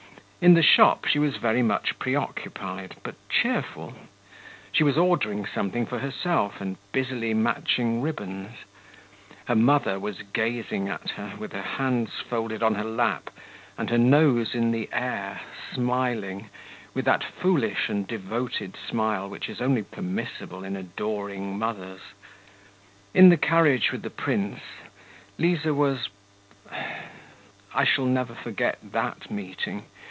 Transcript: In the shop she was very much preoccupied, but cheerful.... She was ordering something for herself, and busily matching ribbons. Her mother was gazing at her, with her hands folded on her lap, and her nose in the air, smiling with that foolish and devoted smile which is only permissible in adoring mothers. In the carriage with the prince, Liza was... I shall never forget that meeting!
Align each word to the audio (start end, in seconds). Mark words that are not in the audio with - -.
In 0.41 0.55
the 0.55 0.63
shop 0.63 1.05
she 1.05 1.19
was 1.19 1.35
very 1.37 1.61
much 1.61 1.99
preoccupied, 1.99 2.95
but 3.03 3.13
cheerful.... 3.29 3.93
She 4.71 4.83
was 4.83 4.97
ordering 4.97 5.45
something 5.45 5.85
for 5.85 5.99
herself, 5.99 6.59
and 6.59 6.77
busily 6.91 7.31
matching 7.35 8.01
ribbons. 8.01 8.49
Her 9.45 9.53
mother 9.53 9.99
was 9.99 10.23
gazing 10.23 10.89
at 10.89 11.11
her, 11.11 11.35
with 11.37 11.51
her 11.53 11.61
hands 11.61 12.19
folded 12.27 12.63
on 12.63 12.73
her 12.73 12.83
lap, 12.83 13.29
and 13.77 13.91
her 13.91 13.99
nose 13.99 14.55
in 14.55 14.71
the 14.71 14.89
air, 14.91 15.41
smiling 15.75 16.49
with 16.95 17.05
that 17.05 17.23
foolish 17.23 17.87
and 17.87 18.07
devoted 18.07 18.75
smile 18.75 19.29
which 19.29 19.47
is 19.47 19.61
only 19.61 19.83
permissible 19.83 20.63
in 20.63 20.75
adoring 20.75 21.55
mothers. 21.59 22.01
In 23.13 23.29
the 23.29 23.37
carriage 23.37 23.91
with 23.91 24.01
the 24.01 24.09
prince, 24.09 24.57
Liza 25.37 25.71
was... 25.75 26.09
I 27.75 27.83
shall 27.85 28.05
never 28.07 28.33
forget 28.33 28.79
that 28.91 29.29
meeting! 29.29 29.83